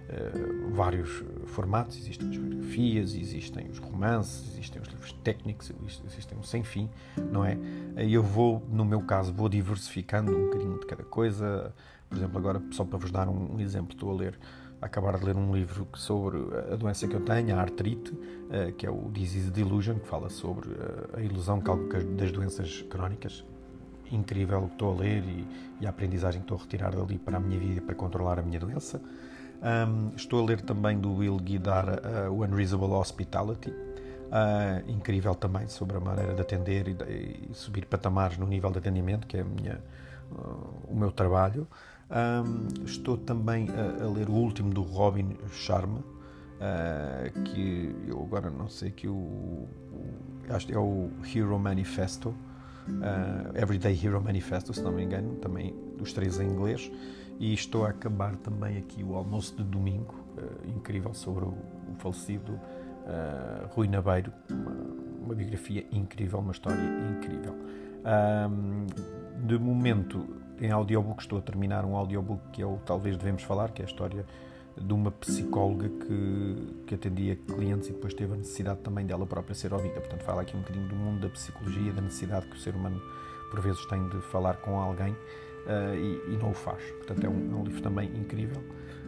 uh, 0.10 0.72
vários 0.72 1.24
formatos, 1.48 1.98
existem 1.98 2.30
as 2.30 2.38
biografias, 2.38 3.16
existem 3.16 3.70
os 3.70 3.78
romances, 3.78 4.54
existem 4.54 4.82
os 4.82 4.88
livros 4.88 5.12
técnicos, 5.24 5.72
existem 6.06 6.38
um 6.38 6.44
sem 6.44 6.64
fim, 6.64 6.90
não 7.32 7.46
é? 7.46 7.58
Eu 7.98 8.24
vou, 8.24 8.64
no 8.70 8.84
meu 8.84 9.02
caso, 9.02 9.34
vou 9.34 9.50
diversificando 9.50 10.36
um 10.36 10.46
bocadinho 10.46 10.80
de 10.80 10.86
cada 10.86 11.04
coisa. 11.04 11.74
Por 12.10 12.18
exemplo, 12.18 12.38
agora, 12.38 12.62
só 12.72 12.84
para 12.84 12.98
vos 12.98 13.12
dar 13.12 13.28
um, 13.28 13.60
exemplo, 13.60 13.94
estou 13.94 14.12
a 14.12 14.14
ler 14.14 14.38
acabar 14.82 15.18
de 15.18 15.26
ler 15.26 15.36
um 15.36 15.56
livro 15.56 15.88
sobre 15.96 16.38
a 16.72 16.76
doença 16.76 17.08
que 17.08 17.16
eu 17.16 17.22
tenho, 17.22 17.56
a 17.56 17.62
artrite, 17.62 18.12
uh, 18.12 18.72
que 18.78 18.86
é 18.86 18.90
o 18.90 19.10
Disease 19.12 19.50
Delusion, 19.50 19.96
que 20.00 20.08
fala 20.08 20.30
sobre 20.30 20.70
a 21.14 21.22
ilusão 21.22 21.62
das 22.16 22.32
doenças 22.32 22.84
crónicas, 22.84 23.44
incrível 24.12 24.60
o 24.60 24.68
que 24.68 24.74
estou 24.74 24.94
a 24.94 24.96
ler 24.98 25.24
e, 25.24 25.48
e, 25.82 25.86
a 25.86 25.90
aprendizagem 25.90 26.42
que 26.42 26.46
estou 26.46 26.58
a 26.58 26.62
retirar 26.62 26.96
dali 26.96 27.18
para 27.18 27.38
a 27.38 27.40
minha 27.40 27.60
vida 27.60 27.82
para 27.82 27.96
controlar 27.96 28.40
a 28.40 28.42
minha 28.42 28.60
doença. 28.60 29.02
Um, 29.62 30.16
estou 30.16 30.44
a 30.44 30.46
ler 30.46 30.62
também 30.62 31.00
do 31.00 31.16
Will 31.16 31.38
Guidar 31.38 31.88
uh, 31.88 32.32
o 32.32 32.44
Unreasonable 32.44 32.96
Hospitality, 32.96 33.70
uh, 33.70 34.90
incrível 34.90 35.34
também 35.34 35.68
sobre 35.68 35.98
a 35.98 36.00
maneira 36.00 36.34
de 36.34 36.42
atender 36.42 36.88
e, 36.88 36.94
de, 36.94 37.04
e, 37.06 37.50
subir 37.54 37.86
patamares 37.86 38.38
no 38.38 38.46
nível 38.46 38.72
de 38.72 38.80
atendimento, 38.80 39.26
que 39.26 39.38
é 39.38 39.44
minha, 39.44 39.82
uh, 40.32 40.92
o 40.92 40.96
meu 40.96 41.12
trabalho. 41.12 41.68
Um, 42.12 42.86
estou 42.86 43.18
também 43.18 43.68
a, 43.70 44.04
a, 44.04 44.10
ler 44.10 44.30
o 44.30 44.34
último 44.34 44.72
do 44.72 44.84
Robin 44.84 45.36
Sharma, 45.52 46.04
que 47.44 47.94
eu 48.08 48.22
agora 48.22 48.50
não 48.50 48.70
sei 48.70 48.90
que 48.90 49.08
o, 49.08 49.14
o 49.14 49.68
acho 50.50 50.68
que 50.68 50.74
é 50.74 50.80
o 50.80 51.10
Hero 51.34 51.58
Manifesto, 51.60 52.34
uh, 52.88 53.58
Everyday 53.58 54.00
Hero 54.04 54.22
Manifesto, 54.22 54.74
se 54.74 54.82
não 54.82 54.92
me 54.92 55.04
engano, 55.04 55.36
também 55.36 55.76
dos 55.98 56.14
três 56.14 56.40
em 56.40 56.48
inglês. 56.48 56.92
E 57.40 57.54
estou 57.54 57.86
a 57.86 57.90
acabar 57.90 58.36
também 58.38 58.78
aqui 58.78 59.04
o 59.04 59.16
almoço 59.16 59.56
de 59.56 59.64
domingo, 59.64 60.16
uh, 60.38 60.70
incrível, 60.70 61.14
sobre 61.14 61.46
o, 61.46 61.50
o 61.50 61.96
falecido 61.98 62.54
uh, 62.54 63.68
Rui 63.72 63.88
Nabeiro, 63.88 64.32
uma, 64.50 64.72
uma, 65.26 65.36
biografia 65.36 65.86
incrível, 65.92 66.40
uma 66.40 66.52
história 66.52 66.80
incrível. 67.12 67.56
Um, 68.50 68.86
de 69.46 69.58
momento, 69.60 70.26
em 70.62 70.72
audiobook, 70.72 71.22
estou 71.22 71.40
a 71.40 71.42
terminar 71.42 71.84
um 71.84 71.96
audiobook 71.96 72.42
que 72.52 72.62
é 72.62 72.66
o 72.66 72.78
Talvez 72.86 73.18
Devemos 73.18 73.44
Falar, 73.44 73.72
que 73.72 73.82
é 73.82 73.86
a 73.86 73.88
história 73.88 74.26
de 74.78 74.94
uma 74.94 75.12
psicóloga 75.12 75.90
que, 75.90 76.84
que 76.88 76.96
atendia 76.96 77.36
clientes 77.36 77.90
e 77.90 77.94
depois 77.94 78.14
teve 78.14 78.34
a 78.34 78.38
necessidade 78.38 78.80
também 78.82 79.06
dela 79.06 79.26
própria 79.26 79.56
ser 79.56 79.74
ouvida. 79.74 80.00
Portanto, 80.02 80.24
fala 80.24 80.42
aqui 80.42 80.56
um 80.56 80.60
bocadinho 80.60 80.88
do 80.88 80.96
mundo 80.96 81.22
da 81.22 81.30
psicologia, 81.30 81.94
da 81.94 82.02
necessidade 82.02 82.48
que 82.48 82.56
o 82.56 82.60
ser 82.60 82.76
humano 82.76 83.02
por 83.50 83.62
vezes 83.62 83.86
tem 83.86 84.08
de 84.10 84.20
falar 84.22 84.58
com 84.58 84.78
alguém 84.78 85.12
uh, 85.14 85.96
e, 85.96 86.34
e, 86.34 86.38
não 86.38 86.52
o 86.52 86.54
faz. 86.54 86.84
Portanto, 86.92 87.24
é 87.26 87.30
um, 87.30 87.52
é 87.52 87.56
um 87.56 87.64
livro 87.64 87.82
também 87.82 88.10
incrível. 88.18 88.62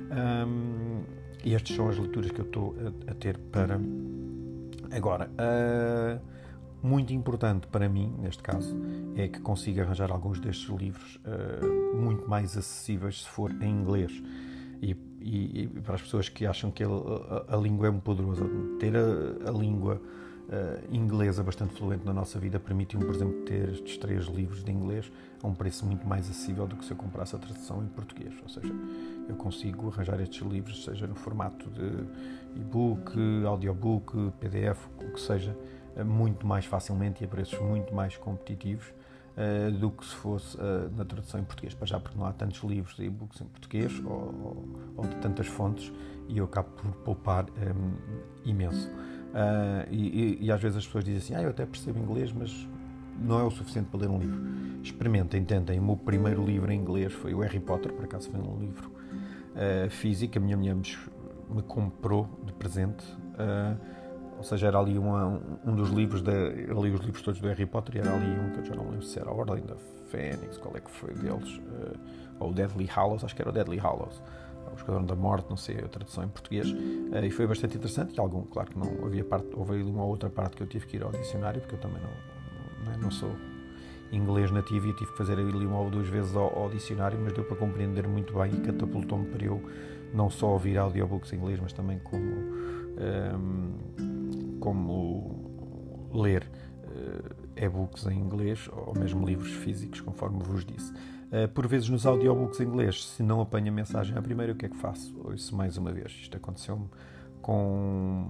Um, 0.09 1.03
e 1.43 1.53
estas 1.53 1.75
são 1.75 1.89
as 1.89 1.97
leituras 1.97 2.31
que 2.31 2.39
eu 2.39 2.45
estou 2.45 2.75
a, 2.79 3.11
a 3.11 3.13
ter 3.13 3.37
para 3.37 3.79
agora. 4.91 5.29
Uh, 5.31 6.37
muito 6.81 7.11
importante 7.13 7.67
para 7.67 7.89
mim, 7.89 8.15
neste 8.19 8.41
caso, 8.41 8.77
é 9.15 9.27
que 9.27 9.39
consiga 9.39 9.83
arranjar 9.83 10.11
alguns 10.11 10.39
destes 10.39 10.69
livros 10.69 11.19
uh, 11.25 11.97
muito 11.97 12.29
mais 12.29 12.57
acessíveis 12.57 13.23
se 13.23 13.29
for 13.29 13.51
em 13.61 13.69
inglês. 13.69 14.11
E, 14.81 14.95
e, 15.19 15.63
e 15.63 15.67
para 15.67 15.95
as 15.95 16.01
pessoas 16.01 16.29
que 16.29 16.45
acham 16.45 16.71
que 16.71 16.83
a, 16.83 16.87
a, 17.47 17.57
língua 17.57 17.87
é 17.87 17.91
muito 17.91 18.03
poderosa, 18.03 18.45
ter 18.79 18.95
a, 18.95 19.49
a 19.49 19.51
língua 19.51 20.01
uh, 20.47 20.95
inglesa 20.95 21.43
bastante 21.43 21.73
fluente 21.73 22.05
na 22.05 22.13
nossa 22.13 22.39
vida 22.39 22.59
permite-me, 22.59 23.05
por 23.05 23.15
exemplo, 23.15 23.41
ter 23.43 23.69
estes 23.69 23.97
três 23.97 24.25
livros 24.25 24.63
de 24.63 24.71
inglês 24.71 25.11
a 25.41 25.47
um 25.47 25.53
preço 25.53 25.85
muito 25.85 26.07
mais 26.07 26.29
acessível 26.29 26.67
do 26.67 26.75
que 26.75 26.85
se 26.85 26.91
eu 26.91 26.97
comprasse 26.97 27.35
a 27.35 27.39
tradução 27.39 27.83
em 27.83 27.87
português. 27.87 28.33
Ou 28.41 28.49
seja, 28.49 28.73
eu 29.27 29.35
consigo 29.35 29.89
arranjar 29.89 30.19
estes 30.21 30.41
livros, 30.41 30.83
seja 30.83 31.07
no 31.07 31.15
formato 31.15 31.69
de 31.69 32.59
e-book, 32.59 33.13
audiobook, 33.45 34.31
PDF, 34.39 34.85
o 35.01 35.11
que 35.11 35.19
seja, 35.19 35.57
uh, 35.95 36.05
muito 36.05 36.45
mais 36.45 36.65
facilmente 36.65 37.23
e 37.23 37.25
a 37.25 37.27
preços 37.27 37.59
muito 37.59 37.93
mais 37.93 38.17
competitivos. 38.17 38.93
Uh, 39.37 39.71
do 39.71 39.91
que 39.91 40.03
se 40.03 40.15
fosse 40.15 40.57
uh, 40.57 40.89
na 40.97 41.05
tradução 41.05 41.39
em 41.39 41.43
português, 41.43 41.75
para 41.75 41.85
já 41.85 41.99
porque 41.99 42.17
não 42.17 42.25
há 42.25 42.33
tantos 42.33 42.63
livros 42.63 42.95
de 42.95 43.03
e-books 43.03 43.39
em 43.39 43.45
português 43.45 44.01
ou, 44.03 44.65
ou, 44.97 45.05
de 45.05 45.15
tantas 45.17 45.45
fontes 45.45 45.93
e 46.27 46.39
eu 46.39 46.45
acabo 46.45 46.69
por 46.69 46.91
poupar 47.03 47.45
um, 47.51 47.93
imenso. 48.43 48.89
Uh, 48.89 49.87
e, 49.91 50.39
e, 50.41 50.51
às 50.51 50.59
vezes 50.59 50.77
as 50.77 50.85
pessoas 50.85 51.03
dizem 51.03 51.19
assim: 51.19 51.35
ah, 51.35 51.43
eu 51.43 51.51
até 51.51 51.67
percebo 51.67 51.99
inglês, 51.99 52.31
mas 52.31 52.67
não 53.19 53.39
é 53.39 53.43
o 53.43 53.51
suficiente 53.51 53.89
para 53.89 54.01
ler 54.01 54.09
um 54.09 54.19
livro. 54.19 54.41
Experimentem, 54.83 55.43
tentem. 55.43 55.79
O 55.79 55.83
meu 55.83 55.97
primeiro 55.97 56.43
livro 56.45 56.71
em 56.71 56.79
inglês 56.79 57.13
foi 57.13 57.33
o 57.33 57.39
Harry 57.39 57.59
Potter, 57.59 57.91
por 57.93 58.05
acaso 58.05 58.29
foi 58.29 58.39
um 58.39 58.59
livro 58.59 58.91
uh, 59.55 59.89
físico. 59.89 60.37
A 60.37 60.41
minha 60.41 60.55
mulher 60.55 60.75
me, 60.75 61.61
comprou 61.63 62.27
de 62.45 62.53
presente. 62.53 63.05
Uh, 63.33 63.96
ou 64.37 64.43
seja, 64.43 64.67
era 64.67 64.79
ali 64.79 64.97
uma, 64.97 65.41
um 65.65 65.75
dos 65.75 65.89
livros, 65.89 66.21
da, 66.21 66.31
eu 66.31 66.81
li 66.81 66.91
os 66.91 67.01
livros 67.01 67.21
todos 67.21 67.39
do 67.39 67.47
Harry 67.47 67.65
Potter 67.65 67.95
e 67.95 67.99
era 67.99 68.13
ali 68.13 68.39
um 68.39 68.51
que 68.51 68.59
eu 68.59 68.65
já 68.65 68.75
não 68.75 68.85
lembro 68.85 69.03
se 69.03 69.19
era 69.19 69.29
a 69.29 69.33
Ordem 69.33 69.65
da 69.65 69.75
Fênix, 70.09 70.57
qual 70.57 70.75
é 70.77 70.79
que 70.79 70.91
foi 70.91 71.13
deles, 71.13 71.57
uh, 71.57 71.97
ou 72.39 72.53
Deadly 72.53 72.85
Hallows, 72.85 73.23
acho 73.23 73.35
que 73.35 73.41
era 73.41 73.49
o 73.49 73.53
Deadly 73.53 73.77
Hallows 73.77 74.21
o 74.71 74.75
Esquadrão 74.75 75.05
da 75.05 75.15
Morte, 75.15 75.49
não 75.49 75.57
sei 75.57 75.79
a 75.79 75.87
tradução 75.87 76.23
em 76.23 76.27
português, 76.27 76.71
uh, 76.71 77.25
e 77.25 77.31
foi 77.31 77.47
bastante 77.47 77.77
interessante. 77.77 78.15
E 78.15 78.19
algum, 78.19 78.43
claro 78.43 78.69
que 78.69 78.77
não 78.77 79.05
havia 79.05 79.23
parte, 79.23 79.47
houve 79.53 79.81
uma 79.81 80.05
outra 80.05 80.29
parte 80.29 80.55
que 80.55 80.63
eu 80.63 80.67
tive 80.67 80.85
que 80.85 80.97
ir 80.97 81.03
ao 81.03 81.11
dicionário, 81.11 81.61
porque 81.61 81.75
eu 81.75 81.79
também 81.79 82.01
não, 82.01 82.91
não, 82.91 83.01
não 83.01 83.11
sou 83.11 83.31
inglês 84.11 84.51
nativo 84.51 84.87
e 84.87 84.93
tive 84.93 85.11
que 85.11 85.17
fazer 85.17 85.33
ali 85.33 85.65
uma 85.65 85.79
ou 85.79 85.89
duas 85.89 86.07
vezes 86.07 86.35
ao, 86.35 86.57
ao 86.57 86.69
dicionário, 86.69 87.19
mas 87.21 87.33
deu 87.33 87.43
para 87.43 87.57
compreender 87.57 88.07
muito 88.07 88.33
bem 88.33 88.53
e 88.53 88.59
catapultou-me 88.61 89.25
para 89.25 89.45
eu 89.45 89.61
não 90.13 90.29
só 90.29 90.47
ouvir 90.47 90.77
audiobooks 90.77 91.33
em 91.33 91.37
inglês, 91.37 91.59
mas 91.59 91.73
também 91.73 91.99
como, 91.99 92.23
um, 92.23 92.55
ehm, 92.97 94.16
como 94.59 96.09
ler 96.13 96.49
uh, 96.83 97.47
e-books 97.55 98.05
em 98.07 98.19
inglês 98.19 98.69
ou 98.71 98.93
mesmo 98.97 99.25
livros 99.25 99.51
físicos, 99.51 100.01
conforme 100.01 100.43
vos 100.43 100.65
disse. 100.65 100.93
Eh, 101.31 101.47
por 101.47 101.67
vezes 101.67 101.89
nos 101.89 102.05
audiobooks 102.05 102.59
em 102.59 102.63
inglês, 102.63 103.05
se 103.05 103.21
não 103.21 103.41
apanho 103.41 103.67
a 103.67 103.71
mensagem 103.71 104.17
à 104.17 104.21
primeira, 104.21 104.53
o 104.53 104.55
que 104.55 104.65
é 104.65 104.69
que 104.69 104.77
faço? 104.77 105.13
Ouço 105.23 105.55
mais 105.55 105.77
uma 105.77 105.91
vez. 105.91 106.11
Isto 106.11 106.37
aconteceu-me 106.37 106.87
com 107.41 108.27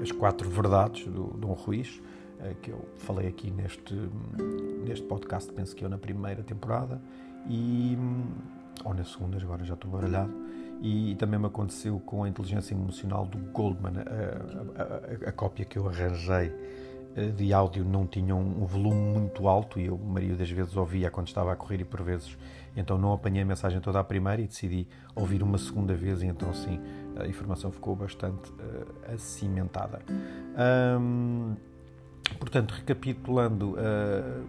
as 0.00 0.12
quatro 0.12 0.48
verdades 0.48 1.04
do 1.06 1.36
Dom 1.36 1.52
Ruiz, 1.52 2.00
eh, 2.40 2.54
que 2.62 2.70
eu 2.70 2.84
falei 2.98 3.26
aqui 3.26 3.50
neste, 3.50 3.94
neste 4.84 5.04
podcast, 5.06 5.52
penso 5.52 5.74
que 5.74 5.84
eu 5.84 5.88
na 5.88 5.98
primeira 5.98 6.42
temporada, 6.42 7.02
e, 7.48 7.98
ou 8.84 8.94
na 8.94 9.04
segunda, 9.04 9.36
agora 9.38 9.64
já 9.64 9.74
estou 9.74 9.90
baralhado, 9.90 10.32
e 10.82 11.14
também 11.14 11.38
me 11.38 11.46
aconteceu 11.46 12.00
com 12.00 12.24
a 12.24 12.28
inteligência 12.28 12.74
emocional 12.74 13.24
do 13.24 13.38
Goldman, 13.52 13.98
a, 13.98 14.82
a, 14.82 15.26
a, 15.26 15.28
a 15.28 15.32
cópia 15.32 15.64
que 15.64 15.78
eu 15.78 15.88
arranjei 15.88 16.52
eh, 17.14 17.26
de 17.26 17.52
áudio 17.52 17.84
não 17.84 18.04
tinham 18.04 18.40
um 18.40 18.64
volume 18.64 19.18
muito 19.18 19.46
alto 19.46 19.78
e 19.78 19.86
eu, 19.86 19.94
a 19.94 20.12
maioria 20.12 20.36
das 20.36 20.50
vezes, 20.50 20.74
ouvia 20.76 21.08
quando 21.08 21.28
estava 21.28 21.52
a 21.52 21.56
correr 21.56 21.80
e 21.80 21.84
por 21.84 22.02
vezes 22.02 22.36
então 22.76 22.98
não 22.98 23.12
apanhei 23.12 23.42
a 23.42 23.44
mensagem 23.44 23.80
toda 23.80 24.00
à 24.00 24.04
primeira 24.04 24.42
e 24.42 24.46
decidi 24.46 24.88
ouvir 25.14 25.42
uma 25.42 25.58
segunda 25.58 25.94
vez 25.94 26.22
e 26.22 26.26
então 26.26 26.52
sim, 26.54 26.80
a 27.16 27.26
informação 27.26 27.70
ficou 27.70 27.94
bastante 27.94 28.50
uh, 28.50 29.14
acimentada. 29.14 30.00
Um, 30.98 31.54
portanto, 32.38 32.72
recapitulando, 32.72 33.72
uh, 33.72 34.42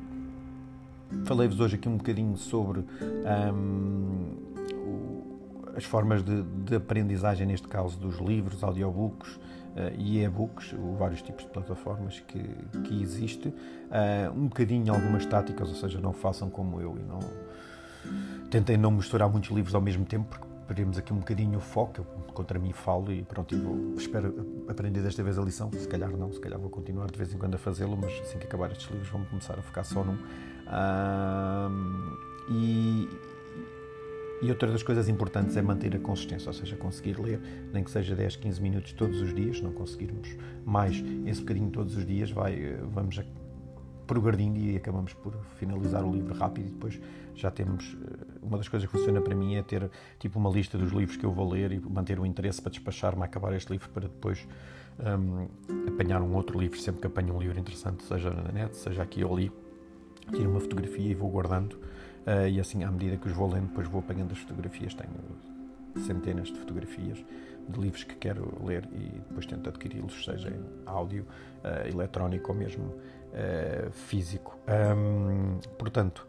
falei-vos 1.25 1.59
hoje 1.59 1.75
aqui 1.75 1.89
um 1.89 1.97
bocadinho 1.97 2.37
sobre 2.37 2.79
um, 2.79 4.53
as 5.75 5.83
formas 5.83 6.23
de, 6.23 6.43
de 6.43 6.75
aprendizagem, 6.75 7.47
neste 7.47 7.67
caso 7.67 7.97
dos 7.97 8.17
livros, 8.17 8.63
audiobooks, 8.63 9.39
Uh, 9.73 9.89
e 9.97 10.23
e-books, 10.23 10.75
vários 10.99 11.23
tipos 11.23 11.45
de 11.45 11.49
plataformas 11.49 12.19
que, 12.19 12.43
que 12.83 13.01
existe, 13.01 13.47
uh, 13.47 14.31
um 14.31 14.43
bocadinho 14.43 14.93
algumas 14.93 15.25
táticas, 15.25 15.67
ou 15.67 15.73
seja, 15.73 15.99
não 15.99 16.13
façam 16.13 16.47
como 16.47 16.79
eu 16.79 16.95
e 16.95 17.01
não 17.01 17.19
tentem 18.51 18.77
não 18.77 18.91
misturar 18.91 19.27
muitos 19.29 19.49
livros 19.49 19.73
ao 19.73 19.81
mesmo 19.81 20.05
tempo, 20.05 20.29
porque 20.29 20.45
perdemos 20.67 20.97
aqui 20.97 21.11
um 21.11 21.17
bocadinho 21.17 21.57
o 21.57 21.61
foco, 21.61 22.01
eu 22.01 22.05
contra 22.33 22.59
mim 22.59 22.71
falo 22.71 23.11
e 23.11 23.23
pronto, 23.23 23.57
vou, 23.57 23.95
espero 23.97 24.63
aprender 24.67 25.01
desta 25.01 25.23
vez 25.23 25.37
a 25.37 25.41
lição, 25.41 25.71
se 25.71 25.87
calhar 25.87 26.09
não, 26.11 26.31
se 26.31 26.39
calhar 26.39 26.59
vou 26.59 26.69
continuar 26.69 27.09
de 27.09 27.17
vez 27.17 27.33
em 27.33 27.37
quando 27.37 27.55
a 27.55 27.57
fazê-lo, 27.57 27.97
mas 27.99 28.13
assim 28.21 28.37
que 28.37 28.45
acabar 28.45 28.71
estes 28.71 28.89
livros 28.89 29.09
vamos 29.09 29.27
começar 29.29 29.57
a 29.57 29.61
focar 29.61 29.85
só 29.85 30.03
num. 30.03 30.13
Uh, 30.67 32.17
e, 32.49 33.09
e 34.43 34.49
outra 34.49 34.69
das 34.69 34.83
coisas 34.83 35.07
importantes 35.07 35.55
é 35.55 35.61
manter 35.61 35.95
a 35.95 35.99
consistência, 35.99 36.49
ou 36.49 36.53
seja, 36.53 36.75
conseguir 36.75 37.17
ler, 37.17 37.39
nem 37.71 37.81
que 37.81 37.89
seja 37.89 38.13
10, 38.13 38.35
15 38.35 38.61
minutos 38.61 38.91
todos 38.91 39.21
os 39.21 39.33
dias, 39.33 39.61
não 39.61 39.71
conseguirmos 39.71 40.35
mais 40.65 41.01
esse 41.25 41.39
bocadinho 41.39 41.69
todos 41.69 41.95
os 41.95 42.05
dias, 42.05 42.29
vai, 42.29 42.53
eh, 42.53 42.79
vamos 42.91 43.21
progredindo 44.05 44.59
e 44.59 44.75
acabamos 44.75 45.13
por 45.13 45.33
finalizar 45.55 46.03
o 46.03 46.11
livro 46.11 46.33
rápido 46.33 46.67
e 46.67 46.71
depois 46.71 46.99
já 47.33 47.49
temos. 47.49 47.95
Eh, 47.95 48.25
uma 48.41 48.57
das 48.57 48.67
coisas 48.67 48.85
que 48.85 48.97
funciona 48.97 49.21
para 49.21 49.33
mim 49.33 49.55
é 49.55 49.63
ter 49.63 49.89
tipo 50.19 50.37
uma 50.37 50.49
lista 50.49 50.77
dos 50.77 50.91
livros 50.91 51.15
que 51.15 51.25
eu 51.25 51.31
vou 51.31 51.49
ler 51.49 51.71
e 51.71 51.79
manter 51.79 52.19
o 52.19 52.25
interesse 52.25 52.61
para 52.61 52.71
despachar-me 52.71 53.21
a 53.21 53.25
acabar 53.25 53.53
este 53.53 53.71
livro 53.71 53.89
para 53.91 54.09
depois 54.09 54.45
um, 54.99 55.47
apanhar 55.87 56.21
um 56.21 56.35
outro 56.35 56.59
livro. 56.59 56.77
Sempre 56.77 56.99
que 56.99 57.07
apanho 57.07 57.33
um 57.33 57.39
livro 57.39 57.57
interessante, 57.57 58.03
seja 58.03 58.29
na 58.29 58.51
net, 58.51 58.75
seja 58.75 59.01
aqui 59.03 59.23
ou 59.23 59.33
ali, 59.33 59.49
tiro 60.33 60.49
uma 60.51 60.59
fotografia 60.59 61.09
e 61.09 61.15
vou 61.15 61.29
guardando 61.29 61.77
Uh, 62.25 62.47
e 62.47 62.59
assim, 62.59 62.83
à 62.83 62.91
medida 62.91 63.17
que 63.17 63.27
os 63.27 63.33
vou 63.33 63.51
lendo, 63.51 63.67
depois 63.67 63.87
vou 63.87 63.99
apanhando 63.99 64.31
as 64.31 64.37
fotografias. 64.39 64.93
Tenho 64.93 65.13
centenas 66.05 66.47
de 66.47 66.57
fotografias 66.57 67.23
de 67.67 67.79
livros 67.79 68.03
que 68.03 68.15
quero 68.15 68.51
ler 68.63 68.87
e 68.91 69.21
depois 69.27 69.45
tento 69.45 69.69
adquiri-los, 69.69 70.25
seja 70.25 70.49
em 70.49 70.63
áudio, 70.85 71.25
uh, 71.63 71.87
eletrónico 71.87 72.51
ou 72.51 72.57
mesmo 72.57 72.85
uh, 72.85 73.91
físico. 73.91 74.57
Um, 74.67 75.59
portanto, 75.77 76.27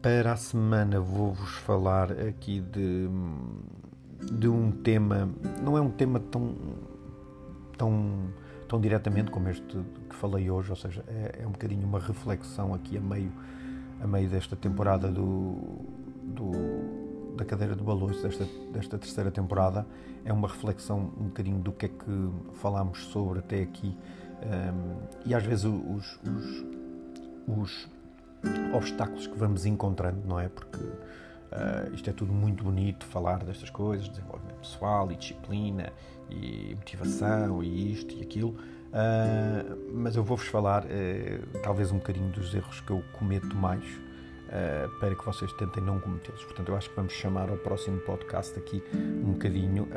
para 0.00 0.32
a 0.32 0.36
semana 0.36 1.00
vou-vos 1.00 1.50
falar 1.58 2.12
aqui 2.12 2.60
de, 2.60 3.08
de 4.32 4.48
um 4.48 4.70
tema, 4.70 5.28
não 5.62 5.76
é 5.76 5.80
um 5.80 5.90
tema 5.90 6.18
tão, 6.18 6.54
tão, 7.76 8.32
tão 8.68 8.80
diretamente 8.80 9.30
como 9.30 9.48
este 9.48 9.78
que 10.08 10.16
falei 10.16 10.50
hoje, 10.50 10.70
ou 10.70 10.76
seja, 10.76 11.04
é, 11.06 11.42
é 11.42 11.46
um 11.46 11.52
bocadinho 11.52 11.86
uma 11.86 12.00
reflexão 12.00 12.74
aqui 12.74 12.96
a 12.96 13.00
meio 13.00 13.30
a 14.00 14.06
meio 14.06 14.28
desta 14.28 14.56
temporada 14.56 15.08
do, 15.08 15.56
do, 16.22 17.34
da 17.36 17.44
cadeira 17.44 17.74
de 17.74 17.82
balões, 17.82 18.22
desta, 18.22 18.46
desta 18.72 18.98
terceira 18.98 19.30
temporada, 19.30 19.86
é 20.24 20.32
uma 20.32 20.48
reflexão 20.48 21.12
um 21.18 21.24
bocadinho 21.24 21.58
do 21.58 21.72
que 21.72 21.86
é 21.86 21.88
que 21.88 22.30
falámos 22.54 23.04
sobre 23.06 23.40
até 23.40 23.62
aqui 23.62 23.96
um, 24.42 24.96
e 25.24 25.34
às 25.34 25.44
vezes 25.44 25.64
os, 25.64 26.18
os, 26.24 26.64
os, 27.46 27.88
obstáculos 28.74 29.28
que 29.28 29.38
vamos 29.38 29.64
encontrando, 29.64 30.26
não 30.26 30.40
é? 30.40 30.48
Porque 30.48 30.78
uh, 30.78 31.94
isto 31.94 32.10
é 32.10 32.12
tudo 32.12 32.32
muito 32.32 32.64
bonito, 32.64 33.06
falar 33.06 33.44
destas 33.44 33.70
coisas, 33.70 34.08
desenvolvimento 34.08 34.56
pessoal 34.56 35.12
e 35.12 35.16
disciplina 35.16 35.92
e 36.28 36.74
motivação 36.74 37.62
e 37.62 37.92
isto 37.92 38.16
e 38.16 38.22
aquilo, 38.22 38.56
Uh, 38.92 39.90
mas 39.94 40.16
eu 40.16 40.22
vou-vos 40.22 40.46
falar, 40.46 40.84
uh, 40.84 41.58
talvez, 41.62 41.90
um 41.90 41.96
bocadinho 41.96 42.28
dos 42.28 42.54
erros 42.54 42.80
que 42.80 42.90
eu 42.90 43.02
cometo 43.12 43.56
mais 43.56 43.82
uh, 43.84 44.88
para 45.00 45.14
que 45.14 45.24
vocês 45.24 45.50
tentem 45.54 45.82
não 45.82 45.98
cometê-los. 45.98 46.44
Portanto, 46.44 46.68
eu 46.68 46.76
acho 46.76 46.90
que 46.90 46.96
vamos 46.96 47.14
chamar 47.14 47.48
ao 47.48 47.56
próximo 47.56 47.98
podcast 48.00 48.58
aqui 48.58 48.82
um 48.94 49.32
bocadinho 49.32 49.88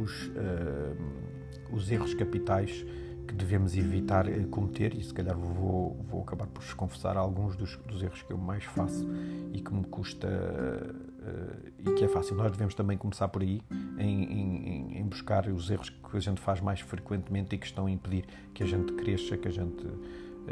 os, 0.00 0.30
os 1.70 1.90
erros 1.90 2.14
capitais 2.14 2.86
que 3.28 3.34
devemos 3.34 3.76
evitar 3.76 4.26
cometer 4.50 4.94
e 4.94 5.02
se 5.02 5.12
calhar 5.12 5.36
vou, 5.36 5.96
vou 6.08 6.22
acabar 6.22 6.46
por 6.46 6.62
vos 6.62 6.74
confessar 6.74 7.16
alguns 7.16 7.54
dos, 7.54 7.76
dos 7.86 8.02
erros 8.02 8.22
que 8.22 8.32
eu 8.32 8.38
mais 8.38 8.64
faço 8.64 9.06
e 9.52 9.60
que 9.60 9.72
me 9.72 9.84
custa 9.84 10.28
e 11.78 11.92
que 11.94 12.04
é 12.04 12.08
fácil. 12.08 12.36
Nós 12.36 12.50
devemos 12.50 12.74
também 12.74 12.96
começar 12.96 13.28
por 13.28 13.42
aí, 13.42 13.60
em, 13.98 14.24
em, 14.24 14.98
em, 14.98 15.06
buscar 15.06 15.46
os 15.48 15.70
erros 15.70 15.90
que 15.90 16.16
a 16.16 16.20
gente 16.20 16.40
faz 16.40 16.60
mais 16.60 16.80
frequentemente 16.80 17.54
e 17.54 17.58
que 17.58 17.66
estão 17.66 17.86
a 17.86 17.90
impedir 17.90 18.24
que 18.52 18.62
a 18.62 18.66
gente 18.66 18.92
cresça, 18.94 19.36
que 19.36 19.48
a 19.48 19.50
gente 19.50 19.86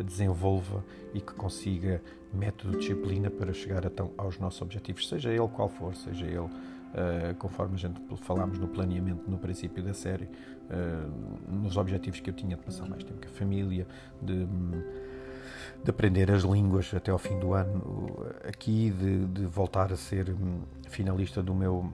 desenvolva 0.05 0.85
e 1.12 1.21
que 1.21 1.33
consiga 1.35 2.00
método, 2.33 2.79
disciplina 2.79 3.31
para 3.31 3.53
chegar 3.53 3.85
a, 3.85 3.91
aos 4.17 4.39
nossos 4.39 4.62
objetivos, 4.62 5.09
seja 5.09 5.31
ele 5.31 5.49
qual 5.49 5.69
for, 5.69 5.95
seja 5.95 6.27
ele 6.27 6.49
Uh, 6.91 7.33
conforme 7.37 7.77
a 7.77 7.79
gente 7.79 8.00
falámos 8.17 8.59
no 8.59 8.67
planeamento 8.67 9.31
no 9.31 9.39
princípio 9.39 9.81
da 9.81 9.95
série, 9.95 10.25
uh, 10.25 11.49
nos 11.49 11.77
objetivos 11.77 12.19
que 12.19 12.29
eu 12.29 12.35
tinha 12.35 12.57
de 12.57 12.62
passar 12.65 12.89
mais 12.89 13.05
tempo 13.05 13.21
com 13.21 13.29
a 13.29 13.33
família, 13.33 13.87
de 14.21 14.45
de 15.83 15.90
aprender 15.90 16.31
as 16.31 16.43
línguas 16.43 16.93
até 16.95 17.11
ao 17.11 17.19
fim 17.19 17.38
do 17.38 17.55
ano 17.55 18.17
aqui, 18.47 18.90
de, 18.90 19.26
de 19.26 19.47
voltar 19.47 19.93
a 19.93 19.97
ser 19.97 20.31
hum, 20.31 20.61
finalista 20.88 21.43
do 21.43 21.55
meu 21.55 21.93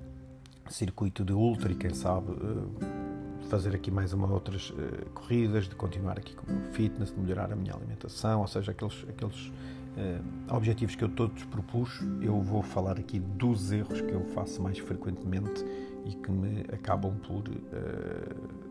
circuito 0.69 1.25
de 1.25 1.33
ultra 1.33 1.73
e 1.73 1.75
quem 1.75 1.95
sabe 1.95 2.33
eh, 2.33 3.47
fazer 3.49 3.75
aqui 3.75 3.91
mais 3.91 4.13
uma 4.13 4.29
outras 4.33 4.71
uh, 4.71 5.11
corridas, 5.15 5.69
de 5.69 5.75
continuar 5.77 6.19
aqui 6.19 6.35
com 6.35 6.53
o 6.53 6.73
fitness, 6.73 7.15
de 7.15 7.21
melhorar 7.21 7.53
a 7.53 7.57
minha 7.57 7.73
alimentação, 7.73 8.41
ou 8.41 8.47
seja, 8.49 8.73
aqueles, 8.73 9.05
aqueles 9.09 9.47
uh, 9.47 10.55
objetivos 10.55 10.97
que 10.97 11.05
eu 11.05 11.09
todos 11.09 11.45
propus, 11.45 12.01
eu 12.21 12.41
vou 12.41 12.61
falar 12.63 12.99
aqui 12.99 13.21
dos 13.21 13.71
erros 13.71 14.01
que 14.01 14.11
eu 14.11 14.25
faço 14.35 14.61
mais 14.61 14.79
frequentemente 14.79 15.65
e 16.05 16.15
que 16.15 16.31
me 16.33 16.63
acabam 16.73 17.15
por 17.19 17.45
uh, 17.49 18.66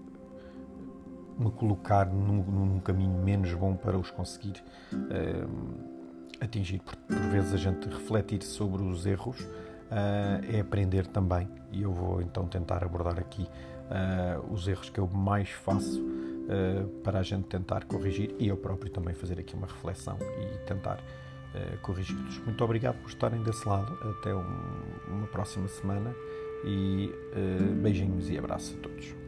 me 1.37 1.51
colocar 1.51 2.05
num, 2.07 2.43
num, 2.43 2.79
caminho 2.79 3.17
menos 3.23 3.53
bom 3.53 3.75
para 3.75 3.97
os 3.97 4.09
conseguir 4.11 4.63
atingir. 6.39 6.79
Por, 6.79 6.95
por 6.95 7.29
vezes 7.29 7.53
a 7.53 7.57
gente 7.57 7.87
refletir 7.87 8.43
sobre 8.43 8.83
os 8.83 9.05
erros 9.05 9.39
uh, 9.41 10.55
é 10.55 10.59
aprender 10.59 11.07
também. 11.07 11.47
E 11.71 11.81
eu 11.81 11.91
vou 11.91 12.21
então 12.21 12.47
tentar 12.47 12.83
abordar 12.83 13.19
aqui 13.19 13.43
uh, 13.43 14.53
os 14.53 14.67
erros 14.67 14.89
que 14.89 14.99
eu 14.99 15.07
mais 15.07 15.49
faço 15.49 16.01
uh, 16.01 16.87
para 17.03 17.19
a 17.19 17.23
gente 17.23 17.45
tentar 17.45 17.85
corrigir 17.85 18.35
e 18.39 18.47
eu 18.47 18.57
próprio 18.57 18.91
também 18.91 19.13
fazer 19.13 19.39
aqui 19.39 19.55
uma 19.55 19.67
reflexão 19.67 20.17
e 20.41 20.57
tentar 20.65 20.99
corrigi-los. 21.81 22.39
Muito 22.39 22.61
obrigado 22.65 22.97
por 22.97 23.07
estarem 23.07 23.41
desse 23.41 23.65
lado. 23.65 23.97
Até 24.19 24.35
um, 24.35 24.43
uma 25.07 25.27
próxima 25.27 25.69
semana 25.69 26.13
e 26.65 27.09
beijinhos 27.81 28.29
e 28.29 28.37
abraços 28.37 28.75
a 28.77 28.81
todos. 28.81 29.24